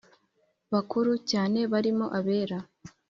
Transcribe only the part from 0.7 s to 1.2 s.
bakuru